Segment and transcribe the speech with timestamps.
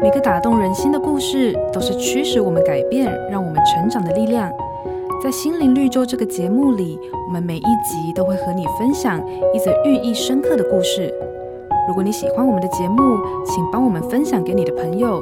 [0.00, 4.48] 每个打动人心的故事，都是驱使我们改变、让我们成长的力量。
[5.20, 9.20] 在心灵绿洲这个节目里，我们每一集都会和你分享
[9.52, 11.12] 一则寓意深刻的故事。
[11.88, 15.20] 如果你喜欢我们的节目，请帮我们分享给你的朋友，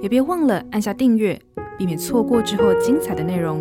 [0.00, 1.38] 也别忘了按下订阅，
[1.76, 3.60] 避免错过之后精彩的内容。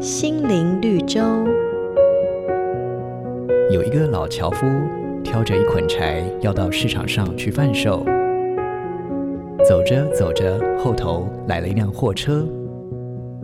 [0.00, 1.20] 心灵绿洲。
[3.70, 4.66] 有一个老樵夫
[5.22, 8.02] 挑着一捆柴要到市场上去贩售，
[9.66, 12.46] 走着走着，后头来了一辆货车。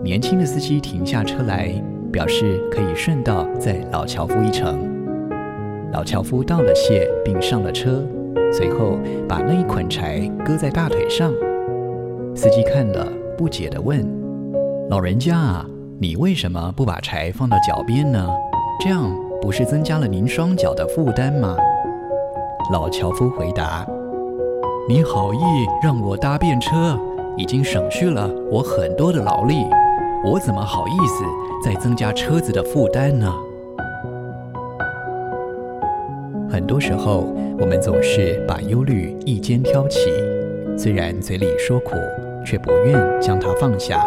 [0.02, 1.72] 年轻的司机停下车来，
[2.12, 4.78] 表示可以顺道载老樵夫一程。
[5.92, 8.04] 老樵夫道了谢，并上了车，
[8.52, 11.32] 随后把那一捆柴搁在大腿上。
[12.36, 13.06] 司机看了，
[13.36, 14.06] 不解地问
[14.90, 15.64] ：“老人家，
[15.98, 18.28] 你为什么不把柴放到脚边呢？
[18.78, 21.56] 这样不是增加了您双脚的负担吗？”
[22.70, 23.86] 老樵夫回答
[24.88, 25.38] ：“你好意
[25.82, 26.98] 让我搭便车，
[27.36, 29.64] 已经省去了我很多的劳力。”
[30.22, 31.24] 我怎么好意思
[31.64, 33.32] 再增加车子的负担呢？
[36.50, 40.10] 很多时候，我们总是把忧虑一肩挑起，
[40.76, 41.92] 虽然嘴里说苦，
[42.44, 44.04] 却不愿将它放下。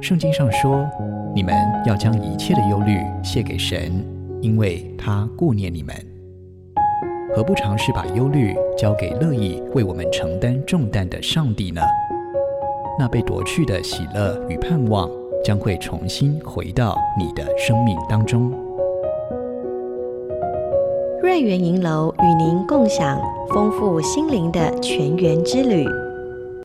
[0.00, 0.86] 圣经上说
[1.34, 1.52] ：“你们
[1.84, 4.04] 要将一切的忧虑卸给神，
[4.40, 5.92] 因为他顾念你们。”
[7.34, 11.80] 何不尝试把忧虑交给乐意为我们承担重担的上帝呢？
[12.96, 15.10] 那被夺去的喜乐与盼望，
[15.44, 18.52] 将会重新回到你的生命当中。
[21.20, 25.84] 瑞园银楼与您共享丰富心灵的泉源之旅。